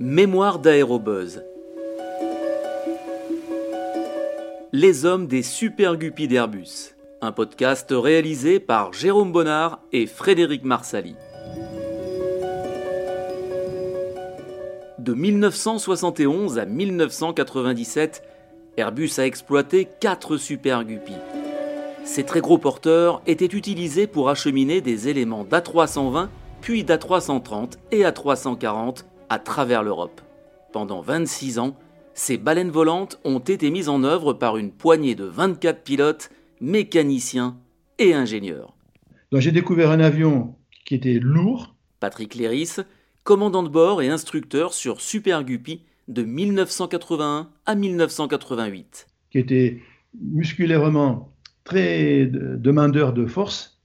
[0.00, 1.44] Mémoire d'aérobuzz.
[4.72, 6.96] Les hommes des super guppies d'Airbus.
[7.20, 11.14] Un podcast réalisé par Jérôme Bonnard et Frédéric Marsali.
[14.98, 18.24] De 1971 à 1997,
[18.76, 21.12] Airbus a exploité 4 super guppies.
[22.04, 26.28] Ces très gros porteurs étaient utilisés pour acheminer des éléments d'A320
[26.64, 30.20] puis d'A330 et A340 à travers l'Europe.
[30.72, 31.76] Pendant 26 ans,
[32.14, 37.56] ces baleines volantes ont été mises en œuvre par une poignée de 24 pilotes, mécaniciens
[37.98, 38.74] et ingénieurs.
[39.32, 41.74] j'ai découvert un avion qui était lourd.
[42.00, 42.76] Patrick Léris,
[43.24, 49.06] commandant de bord et instructeur sur Super Guppy de 1981 à 1988.
[49.30, 49.80] Qui était
[50.20, 51.32] musculairement
[51.64, 53.80] très demandeur de force,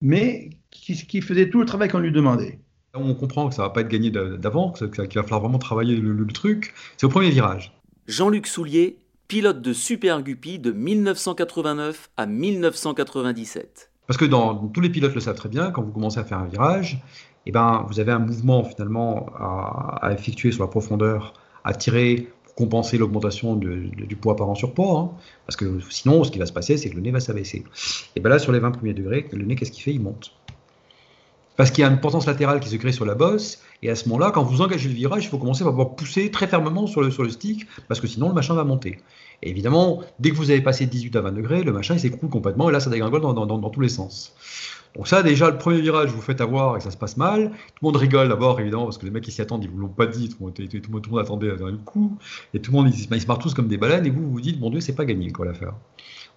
[0.00, 2.60] mais qui, faisait tout le travail qu'on lui demandait.
[2.98, 6.26] On comprend que ça va pas être gagné d'avant, qu'il va falloir vraiment travailler le,
[6.26, 6.74] truc.
[6.96, 7.72] C'est au premier virage.
[8.06, 13.90] Jean-Luc Soulier, pilote de Super Guppy de 1989 à 1997.
[14.06, 16.38] Parce que dans, tous les pilotes le savent très bien, quand vous commencez à faire
[16.38, 17.00] un virage,
[17.46, 22.54] eh ben, vous avez un mouvement finalement à, effectuer sur la profondeur, à tirer pour
[22.54, 25.00] compenser l'augmentation du poids par an sur poids.
[25.00, 25.10] Hein.
[25.46, 27.64] parce que sinon, ce qui va se passer, c'est que le nez va s'abaisser.
[28.14, 29.92] Et bien là, sur les 20 premiers degrés, le nez, qu'est-ce qu'il fait?
[29.92, 30.32] Il monte.
[31.56, 33.94] Parce qu'il y a une potence latérale qui se crée sur la bosse, et à
[33.94, 36.86] ce moment-là, quand vous engagez le virage, il faut commencer à pouvoir pousser très fermement
[36.86, 38.98] sur le, sur le stick, parce que sinon le machin va monter.
[39.42, 42.30] Et évidemment, dès que vous avez passé de 18 à 20 degrés, le machin s'écroule
[42.30, 44.34] complètement, et là ça dégringole dans, dans, dans, tous les sens.
[44.94, 47.50] Donc ça, déjà, le premier virage, vous faites avoir et ça se passe mal.
[47.50, 49.78] Tout le monde rigole d'abord, évidemment, parce que les mecs, ils s'y attendent, ils vous
[49.78, 52.16] l'ont pas dit, tout le, monde, tout, le monde, attendait un coup.
[52.54, 54.58] Et tout le monde, ils, se marrent tous comme des baleines, et vous, vous dites,
[54.58, 55.74] mon Dieu, c'est pas gagné, quoi, l'affaire.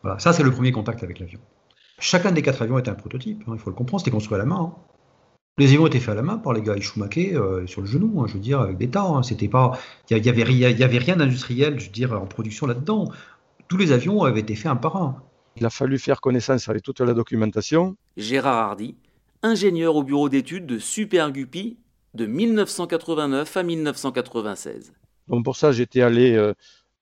[0.03, 1.39] Voilà, ça, c'est le premier contact avec l'avion.
[1.99, 4.39] Chacun des quatre avions était un prototype, hein, il faut le comprendre, c'était construit à
[4.39, 4.73] la main.
[4.73, 4.98] Hein.
[5.57, 8.21] Les avions étaient faits à la main par les gars Schumacher euh, sur le genou,
[8.21, 9.03] hein, je veux dire, avec des tas.
[9.03, 9.23] Hein.
[9.23, 9.77] C'était pas,
[10.09, 13.11] il y, avait, y avait rien d'industriel, je veux dire, en production là-dedans.
[13.67, 15.21] Tous les avions avaient été faits un par un.
[15.57, 17.97] Il a fallu faire connaissance avec toute la documentation.
[18.15, 18.95] Gérard Hardy,
[19.43, 21.77] ingénieur au bureau d'études de Super Guppy
[22.13, 24.93] de 1989 à 1996.
[25.27, 26.53] Donc pour ça, j'étais allé euh,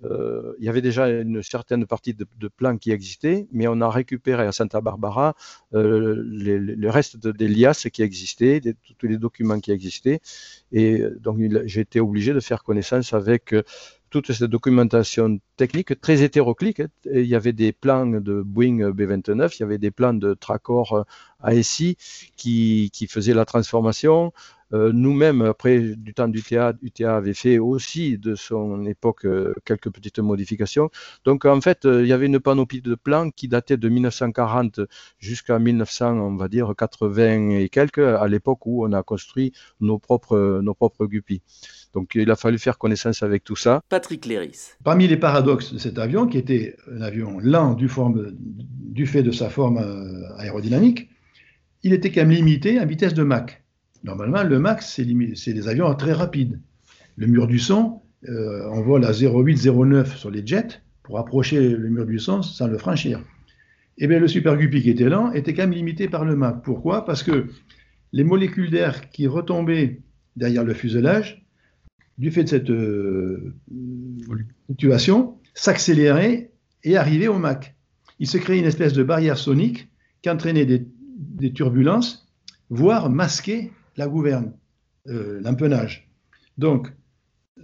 [0.03, 3.89] euh, il y avait déjà une certaine partie de, plans qui existaient, mais on a
[3.89, 5.35] récupéré à Santa Barbara
[5.73, 8.61] euh, le reste des liasses qui existaient,
[8.97, 10.19] tous les documents qui existaient.
[10.71, 13.63] Et donc, j'ai été obligé de faire connaissance avec euh,
[14.09, 16.83] toute cette documentation technique très hétéroclite.
[17.05, 21.05] Il y avait des plans de Boeing B-29, il y avait des plans de Tracor
[21.41, 21.97] ASI
[22.37, 24.31] qui faisaient la transformation.
[24.73, 29.89] Euh, nous-mêmes, après du temps d'UTA, UTA avait fait aussi de son époque euh, quelques
[29.89, 30.89] petites modifications.
[31.23, 34.81] Donc en fait, euh, il y avait une panoplie de plans qui datait de 1940
[35.19, 39.99] jusqu'à 1900, on va dire 80 et quelques, à l'époque où on a construit nos
[39.99, 41.41] propres, nos propres guppies.
[41.93, 43.81] Donc il a fallu faire connaissance avec tout ça.
[43.89, 44.73] Patrick Léris.
[44.83, 49.23] Parmi les paradoxes de cet avion, qui était un avion lent du, forme, du fait
[49.23, 49.79] de sa forme
[50.37, 51.09] aérodynamique,
[51.83, 53.61] il était quand même limité à vitesse de Mach.
[54.03, 54.99] Normalement, le max,
[55.35, 56.59] c'est des avions très rapides.
[57.15, 61.89] Le mur du son, euh, on vole à 0,8-0,9 sur les jets pour approcher le
[61.89, 63.19] mur du son sans le franchir.
[63.99, 66.35] Et eh bien, le Super Guppy qui était lent était quand même limité par le
[66.35, 66.61] Mach.
[66.63, 67.03] Pourquoi?
[67.03, 67.47] Parce que
[68.11, 70.01] les molécules d'air qui retombaient
[70.35, 71.43] derrière le fuselage,
[72.19, 73.55] du fait de cette euh,
[74.69, 76.51] situation, s'accéléraient
[76.83, 77.73] et arrivaient au Mach.
[78.19, 79.89] Il se créait une espèce de barrière sonique
[80.21, 80.87] qui entraînait des,
[81.17, 82.27] des turbulences,
[82.69, 84.53] voire masquait la gouverne,
[85.07, 86.09] euh, l'empennage.
[86.57, 86.93] Donc,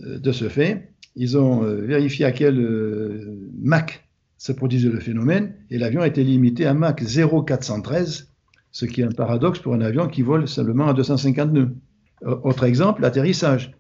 [0.02, 2.58] euh, de ce fait, ils ont euh, vérifié à quel
[3.62, 4.04] Mach
[4.38, 8.30] se produisait le phénomène et l'avion été limité à Mach 0,413,
[8.72, 11.76] ce qui est un paradoxe pour un avion qui vole simplement à 250 nœuds.
[12.26, 13.74] Autre exemple, l'atterrissage.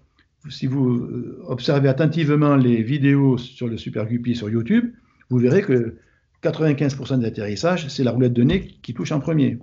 [0.49, 1.07] Si vous
[1.47, 4.93] observez attentivement les vidéos sur le Super Guppy sur YouTube,
[5.29, 5.95] vous verrez que
[6.43, 9.59] 95% de l'atterrissage, c'est la roulette de nez qui touche en premier.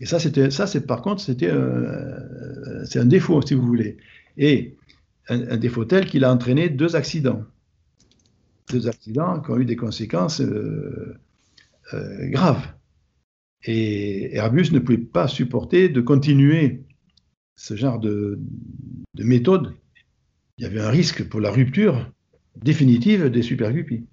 [0.00, 3.98] Et ça, c'était, ça, c'est par contre, c'était, euh, c'est un défaut, si vous voulez.
[4.38, 4.76] Et
[5.28, 7.44] un, défaut tel qu'il a entraîné deux accidents,
[8.70, 11.14] deux accidents qui ont eu des conséquences euh,
[11.92, 12.66] euh, graves.
[13.64, 16.82] Et Airbus ne pouvait pas supporter de continuer
[17.54, 18.40] ce genre de,
[19.14, 19.74] de méthode.
[20.56, 22.10] Il y avait un risque pour la rupture
[22.56, 24.06] définitive des Super Guppy.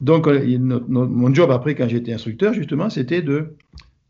[0.00, 3.56] Donc, mon job après, quand j'étais instructeur, justement, c'était de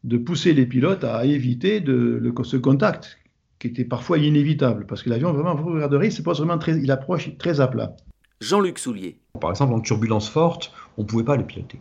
[0.05, 3.19] de pousser les pilotes à éviter de, ce contact
[3.58, 6.91] qui était parfois inévitable, parce que l'avion, vraiment, vous regarderez, c'est pas vraiment très, il
[6.91, 7.94] approche très à plat.
[8.41, 9.19] Jean-Luc Soulier.
[9.38, 11.79] Par exemple, en turbulence forte, on ne pouvait pas le piloter.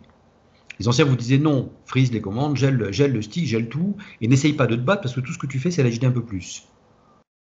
[0.78, 4.28] Les anciens vous disaient non, frise les commandes, gèle, gèle le stick, gèle tout, et
[4.28, 6.10] n'essaye pas de te battre parce que tout ce que tu fais, c'est l'agiter un
[6.10, 6.64] peu plus.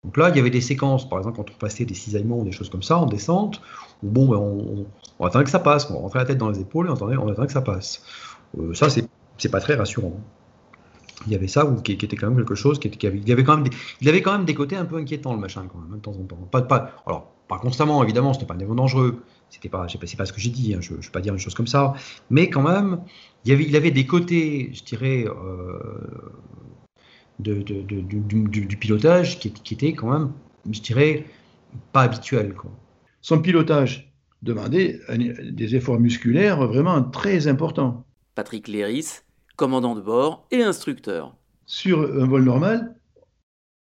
[0.04, 2.44] Donc là, il y avait des séquences, par exemple, quand on passait des cisaillements ou
[2.44, 3.60] des choses comme ça en descente,
[4.02, 4.86] où bon, ben, on,
[5.18, 7.16] on, attendait que ça passe, on rentrait la tête dans les épaules et on attendait,
[7.16, 8.02] on attendait que ça passe.
[8.58, 10.20] Euh, ça, c'est pas très rassurant.
[11.26, 13.32] Il y avait ça qui, qui, était quand même quelque chose qui, qui avait, il,
[13.32, 15.66] avait quand même des, il avait quand même des côtés un peu inquiétants, le machin,
[15.72, 16.36] quand même, de temps en temps.
[16.50, 20.26] Pas, pas, alors, pas constamment, évidemment, c'était pas un événement dangereux, c'était pas, c'est pas
[20.26, 21.94] ce que j'ai dit, hein, je ne vais pas dire une chose comme ça,
[22.30, 23.02] mais quand même,
[23.44, 25.78] il, y avait, il avait des côtés, je dirais, euh,
[27.38, 30.32] de, de, de, du, du, pilotage qui, qui étaient quand même,
[30.70, 31.26] je dirais,
[31.92, 32.54] pas habituels.
[32.54, 32.70] Quoi.
[33.20, 35.00] Son pilotage demandait
[35.50, 38.04] des efforts musculaires vraiment très importants.
[38.34, 39.20] Patrick Léris,
[39.56, 41.36] commandant de bord et instructeur.
[41.66, 42.94] Sur un vol normal,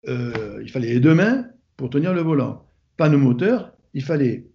[0.08, 2.66] euh, il fallait les deux mains pour tenir le volant.
[2.96, 4.46] Panneau moteur, il fallait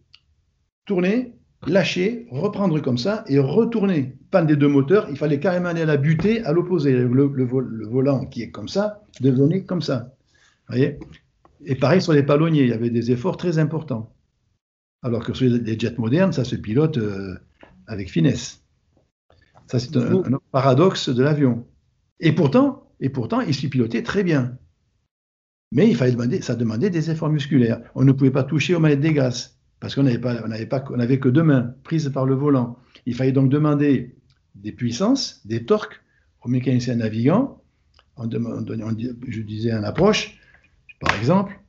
[0.86, 1.34] tourner,
[1.68, 4.18] lâcher, reprendre comme ça et retourner.
[4.32, 6.92] Panne des deux moteurs, il fallait carrément aller à la butée à l'opposé.
[6.92, 10.14] Le, volant qui est comme ça devenait comme ça.
[10.74, 14.14] Et pareil sur les palonniers, il y avait des efforts très importants.
[15.04, 17.36] Alors que sur les jets modernes, ça se pilote euh,
[17.88, 18.63] avec finesse.
[19.68, 21.66] Ça, c'est un, un, paradoxe de l'avion.
[22.20, 24.58] Et pourtant, et pourtant, il s'y pilotait très bien.
[25.72, 27.82] Mais il fallait demander, ça demandait des efforts musculaires.
[27.96, 30.68] On ne pouvait pas toucher aux manettes des gaz parce qu'on n'avait pas, on n'avait
[30.68, 32.78] pas, on avait que deux mains prises par le volant.
[33.06, 34.16] Il fallait donc demander
[34.56, 36.02] des puissances, des torques
[36.42, 37.62] aux mécaniciens navigants.
[38.16, 40.40] On, on, on, je disais en approche,
[41.02, 41.60] par exemple,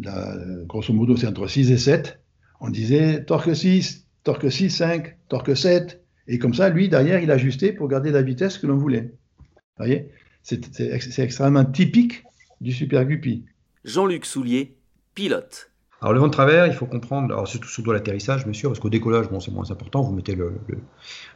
[0.00, 0.36] la,
[0.66, 2.20] grosso modo, c'est entre 6 et 7.
[2.60, 6.05] On disait torque 6, torque 6, 5, torque 7.
[6.28, 9.12] Et comme ça, lui, derrière, il ajustait pour garder la vitesse que l'on voulait.
[9.38, 10.10] Vous voyez?
[10.42, 12.24] C'est extrêmement typique
[12.60, 13.44] du Super Guppy.
[13.84, 14.76] Jean-Luc Soulier,
[15.14, 15.70] pilote.
[16.00, 18.80] Alors le vent de travers, il faut comprendre, alors surtout sur l'atterrissage, bien sûr, parce
[18.80, 20.78] qu'au décollage, bon, c'est moins important, vous mettez le, le,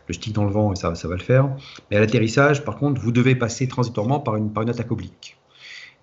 [0.07, 1.49] le, stick dans le vent et ça, ça va le faire.
[1.91, 5.39] Mais à l'atterrissage, par contre, vous devez passer transitoirement par une, par une attaque oblique.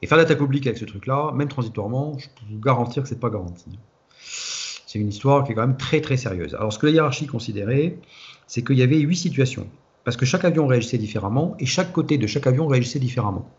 [0.01, 3.19] Et faire l'attaque oblique avec ce truc-là, même transitoirement, je peux vous garantir que c'est
[3.19, 3.78] pas garanti.
[4.19, 6.56] C'est une histoire qui est quand même très très sérieuse.
[6.56, 8.00] Alors ce que la hiérarchie considérait,
[8.47, 9.67] c'est qu'il y avait huit situations,
[10.03, 13.49] parce que chaque avion réagissait différemment et chaque côté de chaque avion réagissait différemment.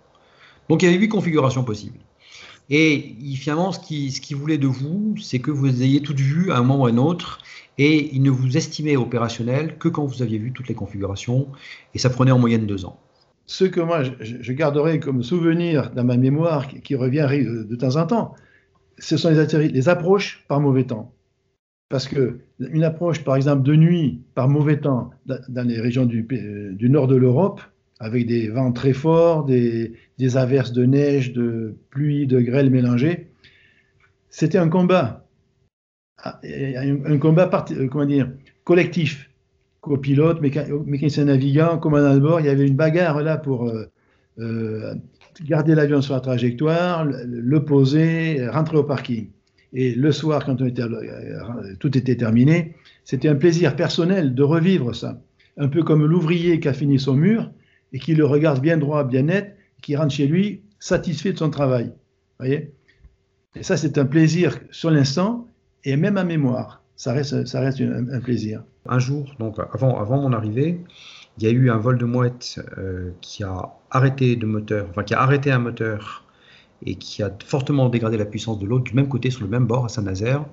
[0.69, 1.99] Donc il y avait huit configurations possibles.
[2.71, 6.53] Et finalement, ce qu'il ce qui voulait de vous, c'est que vous ayez toutes vu
[6.53, 7.39] à un moment ou à un autre,
[7.79, 11.49] et il ne vous estimait opérationnel que quand vous aviez vu toutes les configurations,
[11.95, 12.99] et ça prenait en moyenne deux ans.
[13.47, 17.97] Ce que moi, je, garderai comme souvenir dans ma mémoire, qui, qui, revient de temps
[17.97, 18.35] en temps,
[18.99, 21.15] ce sont les, les approches par mauvais temps.
[21.89, 26.23] Parce que une approche, par exemple, de nuit par mauvais temps dans les régions du,
[26.23, 27.63] du nord de l'Europe,
[28.01, 29.97] avec des vents très forts, des,
[30.35, 33.29] averses de neige, de pluie, de grêle mélangées.
[34.31, 35.27] C'était un combat,
[36.25, 37.65] un, un combat
[38.07, 38.31] dire,
[38.65, 39.31] collectif.
[39.81, 43.87] Copilote, mécanicien navigant, commandant de bord, il y avait une bagarre là pour euh,
[44.41, 44.95] euh,
[45.45, 49.29] garder l'avion sur la trajectoire, le, poser, rentrer au parking.
[49.73, 52.75] Et le soir, quand euh, tout était terminé,
[53.05, 55.21] c'était un plaisir personnel de revivre ça.
[55.57, 57.51] Un peu comme l'ouvrier qui a fini son mur,
[57.93, 61.51] et qui le regarde bien droit, bien net, qui rentre chez lui satisfait de son
[61.51, 61.93] travail.
[62.39, 62.73] voyez?
[63.57, 65.47] Et ça, c'est un plaisir sur l'instant
[65.85, 66.83] et même à mémoire.
[66.97, 68.63] Ça reste, un, plaisir.
[68.87, 70.81] Un jour, donc avant, avant mon arrivée,
[71.39, 75.05] il y a eu un vol de mouette euh, qui a arrêté de moteur, enfin
[75.05, 76.25] qui a arrêté un moteur
[76.85, 79.67] et qui a fortement dégradé la puissance de l'autre du même côté sur le même
[79.67, 80.45] bord à Saint-Nazaire.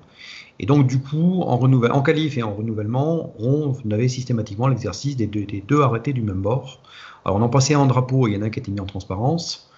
[0.58, 5.16] Et donc du coup, en, renouvelle, en qualif et en renouvellement, on avait systématiquement l'exercice
[5.16, 6.80] des deux, arrêtés du même bord.
[7.24, 8.86] Alors on en passait en drapeau, il y en a un qui été mis en
[8.86, 9.70] transparence.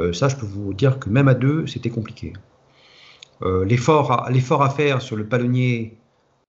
[0.00, 2.32] Euh, ça, je peux vous dire que même à deux, c'était compliqué.
[3.42, 4.10] Euh, L'effort
[4.62, 5.98] à, faire sur le palonnier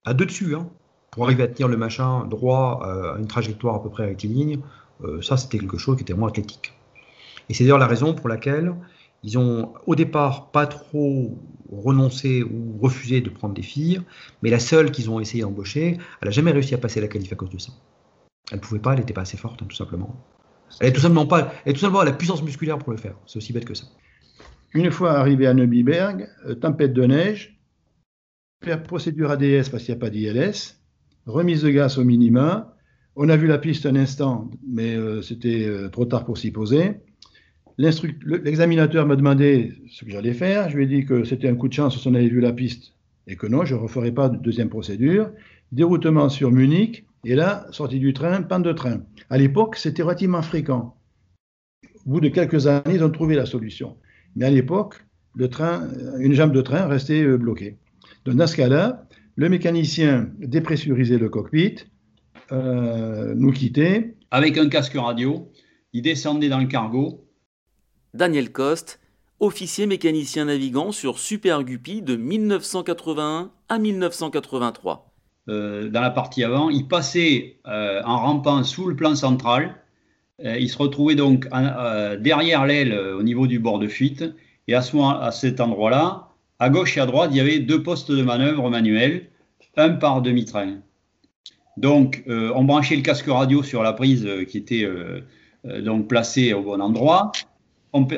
[0.03, 0.67] à deux dessus, hein,
[1.15, 4.15] pour arriver à tenir le machin droit euh, à une trajectoire à peu près
[5.03, 6.73] euh, ça c'était quelque chose qui était moins athlétique.
[7.49, 8.73] Et c'est d'ailleurs la raison pour laquelle
[9.25, 11.35] ils ont au départ pas trop
[11.71, 14.01] renoncé ou refusé de prendre des filles,
[14.43, 17.33] mais la seule qu'ils ont essayé d'embaucher, elle n'a jamais réussi à passer la qualif
[17.33, 17.73] à cause de ça.
[18.51, 20.15] Elle ne pouvait pas, elle n'était pas assez forte, hein, tout simplement.
[20.79, 23.15] Elle n'est tout simplement pas, elle est tout simplement la puissance musculaire pour le faire.
[23.25, 23.87] C'est aussi bête que ça.
[24.75, 27.59] Une fois arrivé à Neubiberg, euh, tempête de neige,
[28.83, 30.77] procédure ADS parce qu'il n'y a pas d'ILS,
[31.25, 32.75] remise de gaz au minima.
[33.15, 36.51] On a vu la piste un instant, mais euh, c'était euh, trop tard pour s'y
[36.51, 36.99] poser.
[37.77, 40.69] L'examinateur m'a demandé ce que j'allais faire.
[40.69, 42.53] Je lui ai dit que c'était un coup de chance si on avait vu la
[42.53, 42.93] piste
[43.27, 45.31] et que non, je ne referai pas de deuxième procédure.
[45.71, 49.01] Déroutement sur Munich, et là, sortie du train, panne de train.
[49.29, 50.95] À l'époque, c'était relativement fréquent.
[52.05, 53.97] Au bout de quelques années, ils ont trouvé la solution.
[54.35, 55.03] Mais à l'époque,
[55.35, 55.87] le train,
[56.19, 57.77] une jambe de train restait euh, bloquée.
[58.25, 61.77] Donc dans ce cas-là, le mécanicien dépressurisait le cockpit,
[62.51, 64.15] euh, nous quittait.
[64.29, 65.51] Avec un casque radio,
[65.93, 67.24] il descendait dans le cargo.
[68.15, 69.01] Daniel Coste,
[69.41, 75.11] officier mécanicien navigant sur Super Guppy de 1981 à 1983.
[75.49, 79.75] Euh, dans la partie avant, il passait euh, en rampant sous le plan central.
[80.43, 81.47] Euh, il se retrouvait donc
[82.19, 84.23] derrière l'aile au niveau du bord de fuite.
[84.67, 86.29] Et à, ce à cet endroit-là,
[86.59, 89.27] à gauche et à droite, il y avait deux postes de manœuvre manuels,
[89.75, 90.77] un par demi-train.
[91.77, 94.89] Donc, on branchait le casque radio sur la prise qui était
[95.81, 97.31] donc placée au bon endroit,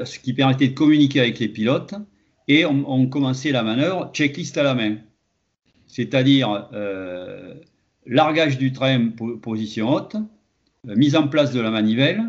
[0.06, 1.96] ce qui permettait de communiquer avec les pilotes.
[2.48, 4.98] Et on, commençait la manœuvre, checklist à la main
[5.88, 7.56] c'est-à-dire euh,
[8.06, 9.10] largage du train
[9.42, 10.16] position haute,
[10.88, 12.24] euh, mise en place de la manivelle,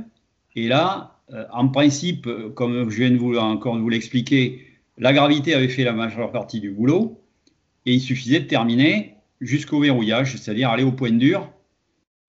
[0.56, 4.64] et là, euh, en principe, comme je viens de vous, encore de vous l'expliquer,
[4.96, 7.20] la gravité avait fait la majeure partie du boulot,
[7.84, 11.52] et il suffisait de terminer jusqu'au verrouillage, c'est-à-dire aller au point dur.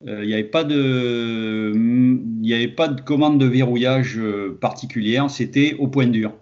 [0.06, 1.74] Il n'y avait, pas de,
[2.50, 4.20] il avait pas de commande de verrouillage
[4.60, 6.34] particulière, c'était au point dur.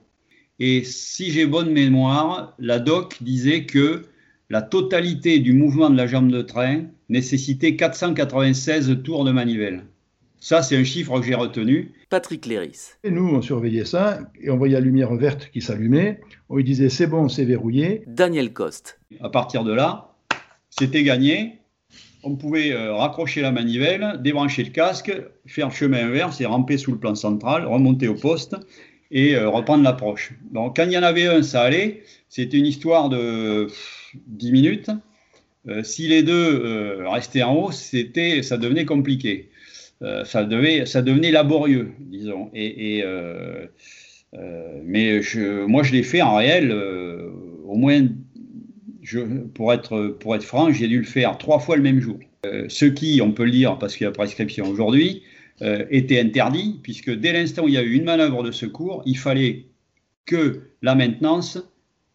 [0.60, 4.04] Et si j'ai bonne mémoire, la doc disait que
[4.50, 9.84] la totalité du mouvement de la jambe de train nécessitait 496 tours de manivelle.
[10.40, 11.92] Ça, c'est un chiffre que j'ai retenu.
[12.10, 12.92] Patrick Léris.
[13.04, 16.22] Et nous, on surveillait ça et on voyait la lumière verte qui s'allumait.
[16.48, 18.04] On lui disait c'est bon, c'est verrouillé.
[18.08, 19.00] Daniel Coste.
[19.20, 20.16] À partir de là,
[20.70, 21.60] c'était gagné.
[22.24, 25.12] On pouvait euh, raccrocher la manivelle, débrancher le casque,
[25.46, 28.56] faire chemin inverse et ramper sous le plan central, remonter au poste
[29.12, 30.34] et euh, reprendre l'approche.
[30.52, 32.04] Donc, quand il y en avait un, ça allait.
[32.30, 33.68] C'était une histoire de
[34.28, 34.92] 10 minutes.
[35.68, 39.50] Euh, si les deux restaient en haut, c'était, ça devenait compliqué.
[40.26, 42.52] Ça, devait, ça devenait laborieux, disons.
[42.54, 43.04] Et,
[44.84, 45.22] mais
[45.68, 48.08] moi, je l'ai fait en réel, au moins,
[49.54, 52.20] pour, être, pour être franc, j'ai dû le faire trois fois le même jour.
[52.44, 55.24] ce qui, on peut le dire parce qu'il y a prescription aujourd'hui,
[55.62, 59.18] était interdit, puisque dès l'instant où il y a eu une manœuvre de secours, il
[59.18, 59.66] fallait
[60.26, 61.58] que la maintenance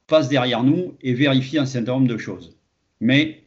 [0.06, 2.56] passe derrière nous et vérifie un certain nombre de choses.
[3.00, 3.42] Mais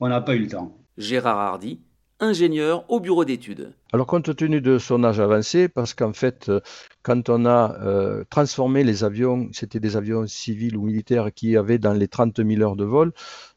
[0.00, 0.76] on n'a pas eu le temps.
[0.98, 1.80] Gérard Hardy,
[2.20, 3.72] ingénieur au bureau d'études.
[3.92, 6.60] Alors compte tenu de son âge avancé, parce qu'en fait, euh,
[7.02, 11.78] quand on a euh, transformé les avions, c'était des avions civils ou militaires qui avaient
[11.78, 13.12] dans les 30 000 heures de vol,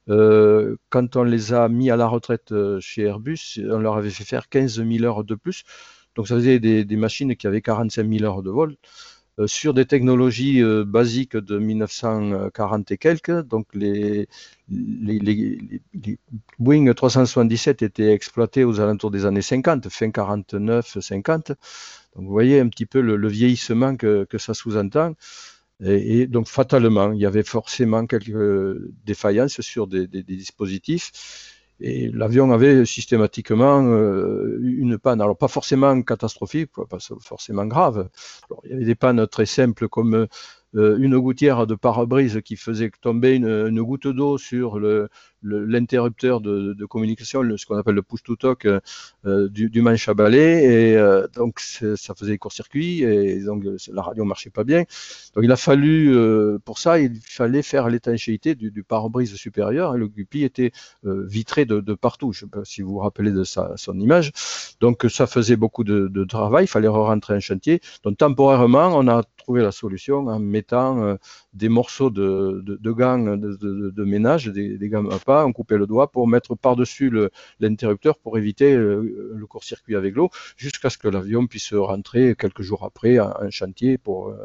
[0.09, 4.25] euh, quand on les a mis à la retraite chez Airbus, on leur avait fait
[4.25, 5.63] faire 15 000 heures de plus.
[6.15, 8.75] Donc ça faisait des, des machines qui avaient 45 000 heures de vol.
[9.39, 13.41] Euh, sur des technologies euh, basiques de 1940 et quelques.
[13.44, 14.27] Donc les,
[14.67, 15.79] les,
[16.58, 21.50] Boeing 377 étaient exploités aux alentours des années 50, fin 49-50.
[21.50, 21.58] Donc
[22.15, 25.13] vous voyez un petit peu le, vieillissement que, que ça sous-entend.
[25.84, 31.12] Et, donc fatalement, il y avait forcément quelques défaillances sur des, des dispositifs.
[31.79, 35.22] Et l'avion avait systématiquement euh, une panne.
[35.22, 38.10] Alors pas forcément catastrophique, pas forcément grave.
[38.63, 40.27] Il y avait des pannes très simples comme
[40.75, 44.79] euh, une gouttière de pare-brise qui faisait tomber une, goutte d'eau sur
[45.44, 51.60] l'interrupteur de, communication, ce qu'on appelle le push-to-talk euh, du, manche à balai, et donc
[51.60, 54.84] ça faisait court-circuit, et donc la radio marchait pas bien.
[55.36, 56.15] Donc il a fallu,
[56.65, 60.72] pour ça, il fallait faire l'étanchéité du, pare-brise supérieur, et le Guppy était
[61.03, 62.34] vitré de, partout.
[62.34, 64.32] Je ne sais pas si vous vous rappelez de son image.
[64.79, 67.82] Donc ça faisait beaucoup de, de travail, il fallait re-rentrer un chantier.
[68.03, 71.15] Donc temporairement, on a trouvé la solution en mettant euh,
[71.53, 74.89] des morceaux de, de, gants de, ménage, des, des,
[75.27, 77.12] on coupait le doigt pour mettre par-dessus
[77.60, 82.62] l'interrupteur pour éviter euh, le, court-circuit avec l'eau, jusqu'à ce que l'avion puisse rentrer quelques
[82.62, 84.38] jours après à un chantier pour euh,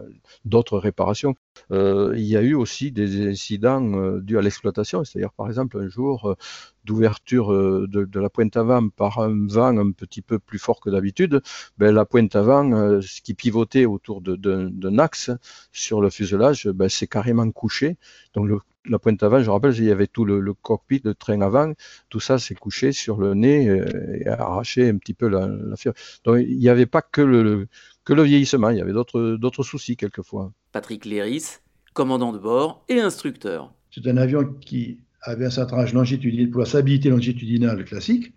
[0.44, 1.34] d'autres réparations.
[1.70, 6.36] Il y a eu aussi des incidents dus à l'exploitation, c'est-à-dire par exemple un jour,
[6.84, 10.90] d'ouverture euh, de, la pointe avant par un vent un petit peu plus fort que
[10.90, 11.42] d'habitude,
[11.78, 15.30] ben, la pointe avant, euh, ce qui pivotait autour d'un axe
[15.72, 17.96] sur le fuselage, ben, c'est carrément couché.
[18.34, 18.50] Donc
[18.84, 21.72] la pointe avant, je rappelle, il y avait tout le, cockpit, de train avant,
[22.08, 25.46] tout ça s'est couché sur le nez euh, et, a arraché un petit peu la,
[25.46, 25.76] la
[26.24, 27.68] Donc il n'y avait pas le,
[28.04, 30.52] que le vieillissement, il y avait d'autres soucis quelquefois.
[30.72, 31.58] Patrick Léris,
[31.92, 33.72] commandant de bord et instructeur.
[33.90, 38.32] C'est un avion qui avait un centrage longitudinal pour la stabilité longitudinale classique.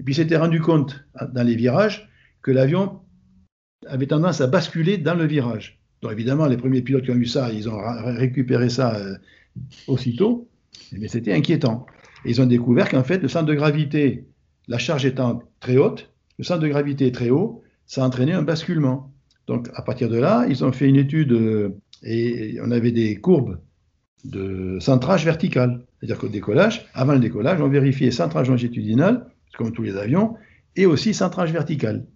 [0.00, 2.08] Et puis s'était rendu compte dans les virages
[2.42, 3.00] que l'avion
[3.86, 5.80] avait tendance à basculer dans le virage.
[6.02, 9.16] Donc évidemment, les premiers pilotes qui ont eu ça, ils ont récupéré ça euh,
[9.86, 10.48] aussitôt,
[10.92, 11.86] mais c'était inquiétant.
[12.24, 14.26] Ils ont découvert qu'en fait, le centre de gravité,
[14.68, 18.42] la charge étant très haute, le centre de gravité est très haut, ça entraînait un
[18.42, 19.12] basculement.
[19.48, 21.70] Donc à partir de là, ils ont fait une étude euh,
[22.02, 23.58] et on avait des courbes
[24.24, 25.84] de centrage vertical.
[25.98, 29.26] C'est-à-dire qu'au décollage, avant le décollage, on vérifiait centrage longitudinal,
[29.56, 30.36] comme tous les avions,
[30.76, 32.06] et aussi centrage vertical.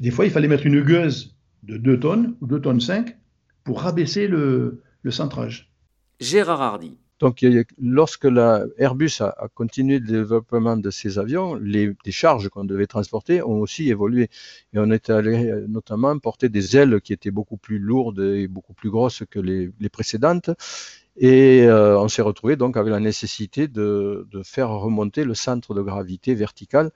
[0.00, 3.16] Des fois, il fallait mettre une gueuse de 2 tonnes ou 2 tonnes 5
[3.64, 5.72] pour rabaisser le, le centrage.
[6.20, 6.98] Gérard Hardy.
[7.20, 7.44] Donc,
[7.80, 13.42] lorsque la Airbus a, continué le développement de ses avions, les, charges qu'on devait transporter
[13.42, 14.30] ont aussi évolué.
[14.72, 18.72] Et on est allé notamment porter des ailes qui étaient beaucoup plus lourdes et beaucoup
[18.72, 20.50] plus grosses que les, précédentes.
[21.16, 25.82] Et euh, on s'est retrouvé donc avec la nécessité de, faire remonter le centre de
[25.82, 26.92] gravité vertical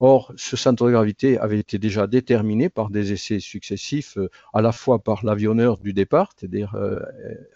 [0.00, 4.62] Or, ce centre de gravité avait été déjà déterminé par des essais successifs, euh, à
[4.62, 7.00] la fois par l'avionneur du départ, c'est-à-dire euh,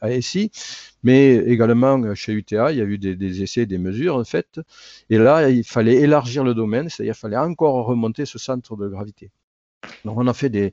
[0.00, 0.50] ASI,
[1.04, 4.60] mais également euh, chez UTA, il y a eu des, essais, des mesures en fait.
[5.08, 8.88] Et là, il fallait élargir le domaine, c'est-à-dire qu'il fallait encore remonter ce centre de
[8.88, 9.30] gravité.
[10.04, 10.72] Donc, on a fait des,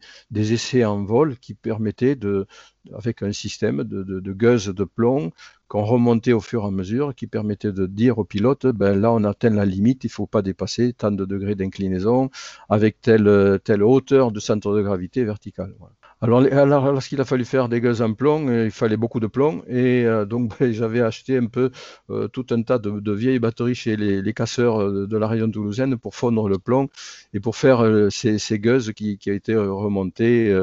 [0.54, 2.48] essais en vol qui permettaient de,
[2.94, 5.32] avec un système de, de, de gueuses de plomb
[5.70, 9.14] qu'on remontait au fur et à mesure, qui permettait de dire au pilote, ben là
[9.14, 12.30] on atteint la limite, il ne faut pas dépasser tant de degrés d'inclinaison
[12.70, 15.74] avec telle, telle hauteur de centre de gravité verticale.
[16.22, 19.64] Alors, lorsqu'il a fallu faire des gueuses en plomb, euh, il fallait beaucoup de plomb.
[19.68, 21.72] Et euh, donc, ben, j'avais acheté un peu
[22.10, 26.16] euh, tout un tas de, vieilles batteries chez les, casseurs de la région toulousaine pour
[26.16, 26.90] fondre le plomb
[27.34, 30.54] et pour faire ces, ces, gueuses qui, qui, ont été remontées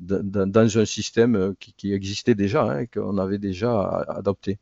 [0.00, 4.58] dans, un système qui, existait déjà, hein, qu'on avait déjà adopté.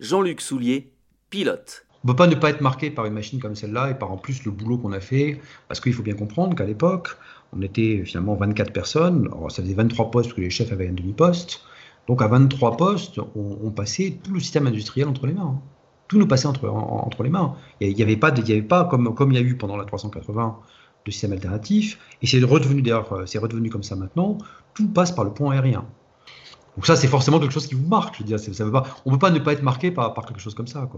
[0.00, 0.92] Jean-Luc Soulier,
[1.30, 1.86] pilote.
[2.04, 4.12] On ne peut pas ne pas être marqué par une machine comme celle-là et par
[4.12, 7.16] en plus le boulot qu'on a fait, parce qu'il faut bien comprendre qu'à l'époque,
[7.52, 11.62] on était finalement 24 personnes, ça faisait 23 postes que les chefs avaient un demi-poste,
[12.08, 15.60] donc à 23 postes, on, passait tout le système industriel entre les mains.
[16.08, 17.54] Tout nous passait entre, les mains.
[17.80, 18.32] Il n'y avait pas,
[18.84, 20.58] comme, il y a eu pendant la 380
[21.04, 24.38] de système alternatif, et c'est redevenu d'ailleurs, c'est redevenu comme ça maintenant,
[24.74, 25.84] tout passe par le pont aérien.
[26.76, 28.22] Donc ça, c'est forcément quelque chose qui vous marque.
[28.26, 30.54] Je ça veut pas, on ne peut pas ne pas être marqué par, quelque chose
[30.54, 30.88] comme ça.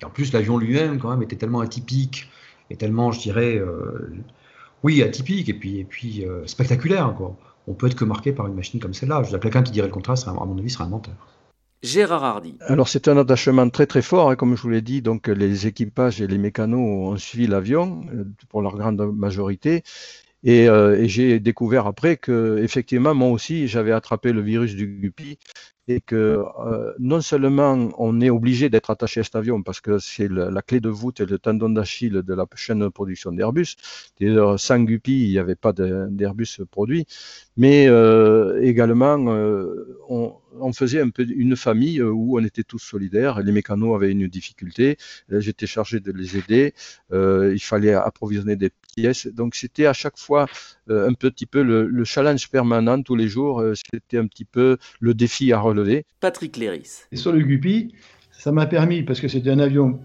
[0.00, 2.30] Et en plus, l'avion lui-même, quand même, était tellement atypique
[2.70, 4.12] et tellement, je dirais, euh,
[4.82, 7.14] oui, atypique et puis, et puis euh, spectaculaire.
[7.16, 7.36] Quoi.
[7.66, 9.22] On peut être que marqué par une machine comme celle-là.
[9.22, 11.14] Je quelqu'un qui dirait le contraire, à mon avis, serait un menteur.
[11.82, 12.54] Gérard Hardy.
[12.60, 15.02] Alors c'est un attachement très très fort, hein, comme je vous l'ai dit.
[15.02, 19.82] Donc les équipages et les mécanos ont suivi l'avion euh, pour leur grande majorité.
[20.44, 25.38] Et, et j'ai découvert après que effectivement moi aussi j'avais attrapé le virus du Guppy
[25.88, 29.98] et que euh, non seulement on est obligé d'être attaché à cet avion parce que
[29.98, 33.76] c'est la clé de voûte et le tendon d'Achille de la chaîne de production d'Airbus.
[34.56, 37.06] Sans Guppy, il n'y avait pas d'Airbus produit,
[37.56, 43.40] mais euh, également euh, on, faisait une famille où on était tous solidaires.
[43.40, 44.96] Les mécanos avaient une difficulté,
[45.28, 46.74] j'étais chargé de les aider.
[47.10, 50.46] il fallait approvisionner des pièces, donc c'était à chaque fois
[50.88, 53.64] un petit peu le, challenge permanent tous les jours.
[53.90, 55.71] C'était un petit peu le défi à relever.
[56.20, 57.04] Patrick Léris.
[57.12, 57.94] Et sur le Guppy,
[58.30, 59.98] ça m'a permis, parce que c'était un avion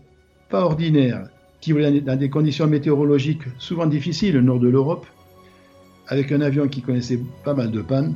[0.50, 1.28] pas ordinaire,
[1.62, 5.06] qui volait dans des conditions météorologiques souvent difficiles au nord de l'Europe,
[6.08, 8.16] avec un avion qui connaissait pas mal de pannes,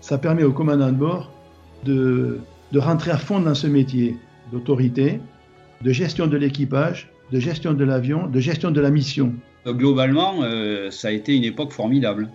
[0.00, 1.32] ça permet au commandant de bord
[1.84, 2.38] de,
[2.72, 4.16] de rentrer à fond dans ce métier
[4.52, 5.20] d'autorité,
[5.82, 9.32] de gestion de l'équipage, de gestion de l'avion, de gestion de la mission.
[9.66, 12.30] Globalement, euh, ça a été une époque formidable.